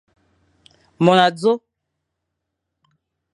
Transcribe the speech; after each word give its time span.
Mon 1.03 1.11
azo. 1.25 1.53